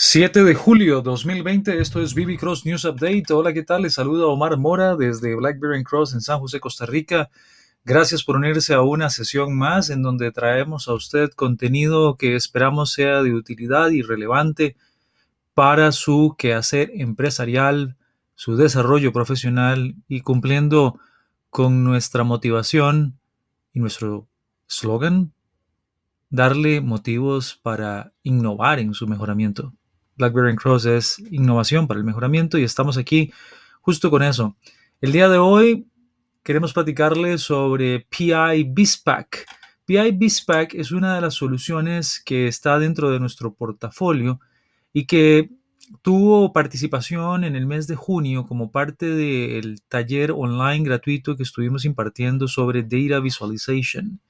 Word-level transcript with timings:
7 0.00 0.44
de 0.44 0.54
julio 0.54 1.02
2020, 1.02 1.80
esto 1.80 2.00
es 2.00 2.14
BB 2.14 2.38
Cross 2.38 2.64
News 2.64 2.84
Update. 2.84 3.24
Hola, 3.32 3.52
¿qué 3.52 3.64
tal? 3.64 3.82
Les 3.82 3.94
saluda 3.94 4.28
Omar 4.28 4.56
Mora 4.56 4.94
desde 4.94 5.34
Blackberry 5.34 5.82
Cross 5.82 6.14
en 6.14 6.20
San 6.20 6.38
José, 6.38 6.60
Costa 6.60 6.86
Rica. 6.86 7.30
Gracias 7.84 8.22
por 8.22 8.36
unirse 8.36 8.74
a 8.74 8.82
una 8.82 9.10
sesión 9.10 9.58
más 9.58 9.90
en 9.90 10.02
donde 10.02 10.30
traemos 10.30 10.86
a 10.86 10.94
usted 10.94 11.30
contenido 11.30 12.16
que 12.16 12.36
esperamos 12.36 12.92
sea 12.92 13.24
de 13.24 13.34
utilidad 13.34 13.90
y 13.90 14.02
relevante 14.02 14.76
para 15.52 15.90
su 15.90 16.36
quehacer 16.38 16.92
empresarial, 16.94 17.96
su 18.36 18.54
desarrollo 18.54 19.12
profesional 19.12 19.96
y 20.06 20.20
cumpliendo 20.20 21.00
con 21.50 21.82
nuestra 21.82 22.22
motivación 22.22 23.18
y 23.72 23.80
nuestro 23.80 24.28
slogan, 24.68 25.32
darle 26.30 26.80
motivos 26.82 27.58
para 27.60 28.12
innovar 28.22 28.78
en 28.78 28.94
su 28.94 29.08
mejoramiento. 29.08 29.74
BlackBerry 30.18 30.56
Cross 30.56 30.84
es 30.86 31.18
innovación 31.30 31.86
para 31.86 31.98
el 31.98 32.04
mejoramiento 32.04 32.58
y 32.58 32.64
estamos 32.64 32.98
aquí 32.98 33.32
justo 33.80 34.10
con 34.10 34.22
eso. 34.22 34.56
El 35.00 35.12
día 35.12 35.28
de 35.28 35.38
hoy 35.38 35.86
queremos 36.42 36.72
platicarles 36.72 37.42
sobre 37.42 38.06
PI 38.10 38.64
BISPAC. 38.68 39.46
PI 39.86 40.12
BISPAC 40.12 40.74
es 40.74 40.90
una 40.90 41.14
de 41.14 41.20
las 41.20 41.34
soluciones 41.34 42.20
que 42.24 42.48
está 42.48 42.78
dentro 42.78 43.10
de 43.10 43.20
nuestro 43.20 43.54
portafolio 43.54 44.40
y 44.92 45.06
que 45.06 45.50
tuvo 46.02 46.52
participación 46.52 47.44
en 47.44 47.56
el 47.56 47.66
mes 47.66 47.86
de 47.86 47.94
junio 47.94 48.44
como 48.44 48.70
parte 48.70 49.06
del 49.06 49.80
taller 49.88 50.32
online 50.32 50.84
gratuito 50.84 51.36
que 51.36 51.44
estuvimos 51.44 51.84
impartiendo 51.84 52.48
sobre 52.48 52.82
Data 52.82 53.20
Visualization. 53.20 54.20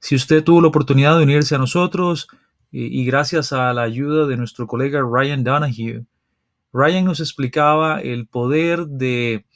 Si 0.00 0.14
usted 0.14 0.42
tuvo 0.42 0.60
la 0.60 0.68
oportunidad 0.68 1.16
de 1.16 1.24
unirse 1.24 1.54
a 1.54 1.58
nosotros, 1.58 2.28
y, 2.70 3.04
gracias 3.04 3.52
a 3.52 3.72
la 3.72 3.82
ayuda 3.82 4.26
de 4.26 4.36
nuestro 4.36 4.66
colega 4.66 5.00
Ryan 5.00 5.44
Donahue, 5.44 6.04
Ryan 6.72 7.04
nos 7.04 7.20
explicaba 7.20 8.00
el 8.00 8.26
poder 8.26 8.86
de 8.86 9.46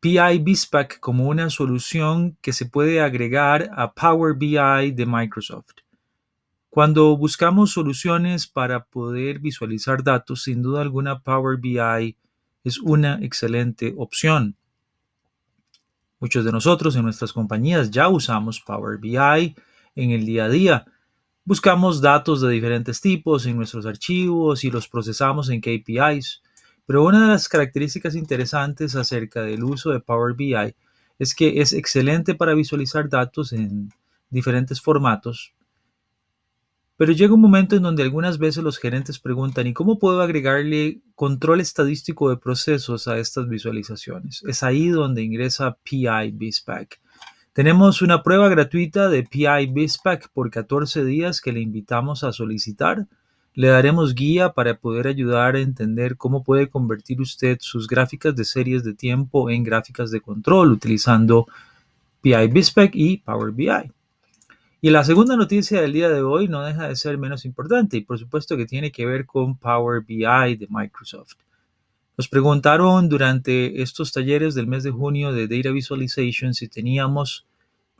PI 0.00 0.38
BISPAC 0.40 1.00
como 1.00 1.26
una 1.26 1.50
solución 1.50 2.36
que 2.40 2.52
se 2.52 2.66
puede 2.66 3.00
agregar 3.00 3.70
a 3.74 3.92
Power 3.92 4.34
BI 4.34 4.92
de 4.92 5.06
Microsoft. 5.06 5.78
Cuando 6.70 7.16
buscamos 7.16 7.72
soluciones 7.72 8.46
para 8.46 8.84
poder 8.84 9.40
visualizar 9.40 10.04
datos, 10.04 10.44
sin 10.44 10.62
duda 10.62 10.82
alguna 10.82 11.18
Power 11.20 11.56
BI 11.58 12.16
es 12.62 12.78
una 12.78 13.18
excelente 13.22 13.94
opción. 13.96 14.54
Muchos 16.20 16.44
de 16.44 16.52
nosotros 16.52 16.94
en 16.94 17.02
nuestras 17.02 17.32
compañías 17.32 17.90
ya 17.90 18.08
usamos 18.08 18.60
Power 18.60 18.98
BI 18.98 19.56
en 19.96 20.10
el 20.12 20.24
día 20.24 20.44
a 20.44 20.48
día 20.48 20.86
Buscamos 21.48 22.02
datos 22.02 22.42
de 22.42 22.50
diferentes 22.50 23.00
tipos 23.00 23.46
en 23.46 23.56
nuestros 23.56 23.86
archivos 23.86 24.64
y 24.64 24.70
los 24.70 24.86
procesamos 24.86 25.48
en 25.48 25.62
KPIs, 25.62 26.42
pero 26.84 27.02
una 27.02 27.22
de 27.22 27.28
las 27.28 27.48
características 27.48 28.14
interesantes 28.16 28.94
acerca 28.94 29.40
del 29.40 29.64
uso 29.64 29.88
de 29.88 30.00
Power 30.00 30.34
BI 30.34 30.74
es 31.18 31.34
que 31.34 31.62
es 31.62 31.72
excelente 31.72 32.34
para 32.34 32.52
visualizar 32.52 33.08
datos 33.08 33.54
en 33.54 33.90
diferentes 34.28 34.78
formatos, 34.78 35.54
pero 36.98 37.12
llega 37.12 37.32
un 37.32 37.40
momento 37.40 37.76
en 37.76 37.82
donde 37.82 38.02
algunas 38.02 38.36
veces 38.36 38.62
los 38.62 38.76
gerentes 38.76 39.18
preguntan, 39.18 39.66
¿y 39.66 39.72
cómo 39.72 39.98
puedo 39.98 40.20
agregarle 40.20 41.00
control 41.14 41.62
estadístico 41.62 42.28
de 42.28 42.36
procesos 42.36 43.08
a 43.08 43.16
estas 43.16 43.48
visualizaciones? 43.48 44.42
Es 44.46 44.62
ahí 44.62 44.88
donde 44.88 45.22
ingresa 45.22 45.78
PI 45.82 46.32
BizPack. 46.32 47.00
Tenemos 47.58 48.02
una 48.02 48.22
prueba 48.22 48.48
gratuita 48.48 49.08
de 49.08 49.24
PI 49.24 49.66
BizPack 49.72 50.28
por 50.28 50.48
14 50.48 51.04
días 51.04 51.40
que 51.40 51.50
le 51.50 51.58
invitamos 51.58 52.22
a 52.22 52.30
solicitar. 52.30 53.08
Le 53.52 53.66
daremos 53.66 54.14
guía 54.14 54.52
para 54.52 54.78
poder 54.78 55.08
ayudar 55.08 55.56
a 55.56 55.60
entender 55.60 56.16
cómo 56.16 56.44
puede 56.44 56.68
convertir 56.68 57.20
usted 57.20 57.58
sus 57.60 57.88
gráficas 57.88 58.36
de 58.36 58.44
series 58.44 58.84
de 58.84 58.94
tiempo 58.94 59.50
en 59.50 59.64
gráficas 59.64 60.12
de 60.12 60.20
control 60.20 60.70
utilizando 60.70 61.48
PI 62.20 62.46
BizPack 62.46 62.94
y 62.94 63.16
Power 63.16 63.50
BI. 63.50 63.90
Y 64.80 64.90
la 64.90 65.02
segunda 65.02 65.34
noticia 65.34 65.80
del 65.80 65.94
día 65.94 66.10
de 66.10 66.22
hoy 66.22 66.46
no 66.46 66.62
deja 66.62 66.86
de 66.86 66.94
ser 66.94 67.18
menos 67.18 67.44
importante 67.44 67.96
y 67.96 68.02
por 68.02 68.20
supuesto 68.20 68.56
que 68.56 68.66
tiene 68.66 68.92
que 68.92 69.04
ver 69.04 69.26
con 69.26 69.56
Power 69.56 70.04
BI 70.04 70.54
de 70.54 70.68
Microsoft. 70.70 71.34
Nos 72.18 72.26
preguntaron 72.28 73.08
durante 73.08 73.80
estos 73.80 74.10
talleres 74.10 74.56
del 74.56 74.66
mes 74.66 74.82
de 74.82 74.90
junio 74.90 75.32
de 75.32 75.46
Data 75.46 75.70
Visualization 75.70 76.52
si 76.52 76.66
teníamos 76.66 77.46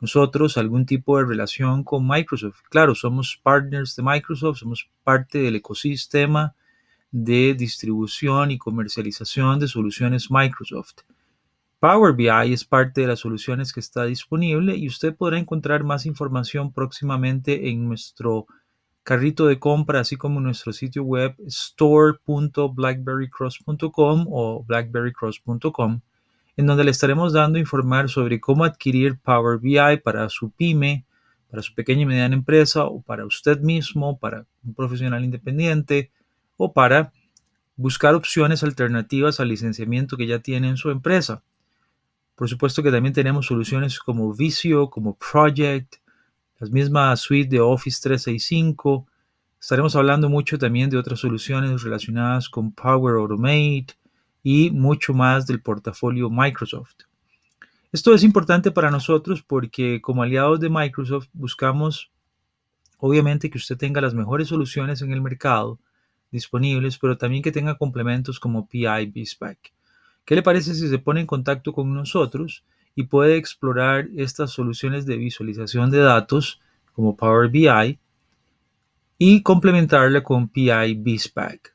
nosotros 0.01 0.57
algún 0.57 0.85
tipo 0.85 1.17
de 1.17 1.23
relación 1.23 1.85
con 1.85 2.05
Microsoft. 2.05 2.59
Claro, 2.69 2.95
somos 2.95 3.39
partners 3.41 3.95
de 3.95 4.03
Microsoft, 4.03 4.57
somos 4.57 4.89
parte 5.05 5.37
del 5.37 5.55
ecosistema 5.55 6.53
de 7.11 7.53
distribución 7.53 8.51
y 8.51 8.57
comercialización 8.57 9.57
de 9.57 9.69
soluciones 9.69 10.29
Microsoft. 10.29 11.03
Power 11.79 12.13
BI 12.13 12.51
es 12.51 12.65
parte 12.65 12.99
de 12.99 13.07
las 13.07 13.19
soluciones 13.19 13.71
que 13.71 13.79
está 13.79 14.03
disponible 14.03 14.75
y 14.75 14.89
usted 14.89 15.15
podrá 15.15 15.39
encontrar 15.39 15.85
más 15.85 16.05
información 16.05 16.73
próximamente 16.73 17.69
en 17.69 17.87
nuestro 17.87 18.47
carrito 19.03 19.45
de 19.47 19.59
compra, 19.59 19.99
así 20.01 20.15
como 20.15 20.39
nuestro 20.39 20.71
sitio 20.73 21.03
web 21.03 21.35
store.blackberrycross.com 21.47 24.27
o 24.29 24.63
blackberrycross.com, 24.63 26.01
en 26.57 26.65
donde 26.65 26.83
le 26.83 26.91
estaremos 26.91 27.31
dando 27.33 27.57
informar 27.57 28.09
sobre 28.09 28.39
cómo 28.39 28.65
adquirir 28.65 29.17
Power 29.19 29.59
BI 29.59 29.97
para 30.03 30.29
su 30.29 30.51
pyme, 30.51 31.05
para 31.49 31.63
su 31.63 31.73
pequeña 31.73 32.03
y 32.03 32.05
mediana 32.05 32.35
empresa 32.35 32.85
o 32.85 33.01
para 33.01 33.25
usted 33.25 33.59
mismo, 33.61 34.19
para 34.19 34.45
un 34.63 34.73
profesional 34.73 35.23
independiente 35.23 36.11
o 36.57 36.73
para 36.73 37.13
buscar 37.75 38.13
opciones 38.13 38.61
alternativas 38.61 39.39
al 39.39 39.47
licenciamiento 39.47 40.17
que 40.17 40.27
ya 40.27 40.39
tiene 40.39 40.69
en 40.69 40.77
su 40.77 40.91
empresa. 40.91 41.41
Por 42.35 42.49
supuesto 42.49 42.83
que 42.83 42.91
también 42.91 43.13
tenemos 43.13 43.47
soluciones 43.47 43.99
como 43.99 44.33
Visio, 44.33 44.89
como 44.89 45.15
Project, 45.15 45.95
las 46.59 46.71
mismas 46.71 47.21
suite 47.21 47.49
de 47.49 47.61
Office 47.61 47.99
365. 48.01 49.07
Estaremos 49.59 49.95
hablando 49.95 50.29
mucho 50.29 50.57
también 50.57 50.89
de 50.89 50.97
otras 50.97 51.19
soluciones 51.19 51.83
relacionadas 51.83 52.49
con 52.49 52.73
Power 52.73 53.15
Automate 53.15 53.87
y 54.43 54.69
mucho 54.71 55.13
más 55.13 55.47
del 55.47 55.61
portafolio 55.61 56.29
Microsoft. 56.29 56.95
Esto 57.91 58.13
es 58.13 58.23
importante 58.23 58.71
para 58.71 58.91
nosotros 58.91 59.41
porque 59.41 60.01
como 60.01 60.21
aliados 60.21 60.59
de 60.59 60.69
Microsoft 60.69 61.27
buscamos 61.33 62.11
obviamente 62.97 63.49
que 63.49 63.57
usted 63.57 63.77
tenga 63.77 64.01
las 64.01 64.13
mejores 64.13 64.49
soluciones 64.49 65.01
en 65.01 65.13
el 65.13 65.21
mercado 65.21 65.79
disponibles, 66.29 66.97
pero 66.97 67.17
también 67.17 67.41
que 67.41 67.51
tenga 67.51 67.77
complementos 67.77 68.39
como 68.39 68.67
PI 68.67 69.07
BizPack. 69.07 69.73
¿Qué 70.25 70.35
le 70.35 70.43
parece 70.43 70.75
si 70.75 70.89
se 70.89 70.99
pone 70.99 71.21
en 71.21 71.25
contacto 71.25 71.73
con 71.73 71.91
nosotros? 71.93 72.63
Y 72.99 73.03
puede 73.03 73.37
explorar 73.37 74.09
estas 74.17 74.51
soluciones 74.51 75.05
de 75.05 75.15
visualización 75.15 75.89
de 75.89 75.99
datos 75.99 76.59
como 76.91 77.15
Power 77.15 77.49
BI 77.49 77.97
y 79.17 79.41
complementarla 79.41 80.21
con 80.21 80.49
PI 80.49 80.95
BizPack. 80.95 81.73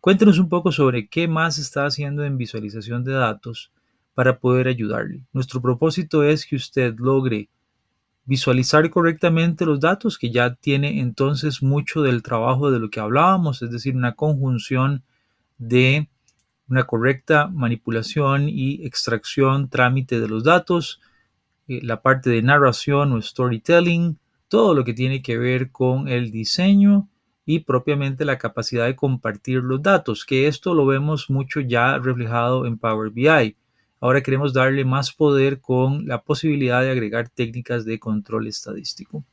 Cuéntenos 0.00 0.38
un 0.38 0.48
poco 0.48 0.70
sobre 0.70 1.08
qué 1.08 1.26
más 1.26 1.58
está 1.58 1.84
haciendo 1.84 2.24
en 2.24 2.38
visualización 2.38 3.02
de 3.02 3.10
datos 3.10 3.72
para 4.14 4.38
poder 4.38 4.68
ayudarle. 4.68 5.24
Nuestro 5.32 5.60
propósito 5.60 6.22
es 6.22 6.46
que 6.46 6.54
usted 6.54 6.94
logre 6.96 7.48
visualizar 8.24 8.88
correctamente 8.88 9.66
los 9.66 9.80
datos, 9.80 10.16
que 10.16 10.30
ya 10.30 10.54
tiene 10.54 11.00
entonces 11.00 11.60
mucho 11.60 12.02
del 12.02 12.22
trabajo 12.22 12.70
de 12.70 12.78
lo 12.78 12.88
que 12.88 13.00
hablábamos, 13.00 13.62
es 13.62 13.72
decir, 13.72 13.96
una 13.96 14.14
conjunción 14.14 15.02
de 15.58 16.08
una 16.68 16.84
correcta 16.84 17.48
manipulación 17.48 18.48
y 18.48 18.84
extracción, 18.86 19.68
trámite 19.68 20.20
de 20.20 20.28
los 20.28 20.44
datos, 20.44 21.00
eh, 21.68 21.80
la 21.82 22.02
parte 22.02 22.30
de 22.30 22.42
narración 22.42 23.12
o 23.12 23.20
storytelling, 23.22 24.18
todo 24.48 24.74
lo 24.74 24.84
que 24.84 24.94
tiene 24.94 25.22
que 25.22 25.38
ver 25.38 25.70
con 25.70 26.08
el 26.08 26.30
diseño 26.30 27.08
y 27.44 27.60
propiamente 27.60 28.24
la 28.24 28.38
capacidad 28.38 28.86
de 28.86 28.96
compartir 28.96 29.62
los 29.62 29.82
datos, 29.82 30.24
que 30.24 30.46
esto 30.46 30.74
lo 30.74 30.86
vemos 30.86 31.30
mucho 31.30 31.60
ya 31.60 31.98
reflejado 31.98 32.66
en 32.66 32.78
Power 32.78 33.10
BI. 33.10 33.56
Ahora 34.00 34.22
queremos 34.22 34.52
darle 34.52 34.84
más 34.84 35.12
poder 35.12 35.60
con 35.60 36.06
la 36.06 36.22
posibilidad 36.22 36.82
de 36.82 36.90
agregar 36.90 37.28
técnicas 37.28 37.84
de 37.84 37.98
control 37.98 38.46
estadístico 38.46 39.24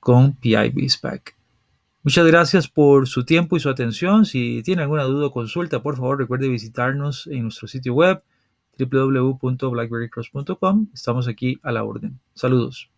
con 0.00 0.34
PI 0.36 0.70
BizPack. 0.70 1.43
Muchas 2.04 2.26
gracias 2.26 2.68
por 2.68 3.08
su 3.08 3.24
tiempo 3.24 3.56
y 3.56 3.60
su 3.60 3.70
atención. 3.70 4.26
Si 4.26 4.62
tiene 4.62 4.82
alguna 4.82 5.04
duda 5.04 5.28
o 5.28 5.32
consulta, 5.32 5.82
por 5.82 5.96
favor 5.96 6.18
recuerde 6.18 6.48
visitarnos 6.48 7.26
en 7.28 7.44
nuestro 7.44 7.66
sitio 7.66 7.94
web 7.94 8.22
www.blackberrycross.com. 8.78 10.88
Estamos 10.92 11.28
aquí 11.28 11.58
a 11.62 11.72
la 11.72 11.82
orden. 11.82 12.20
Saludos. 12.34 12.90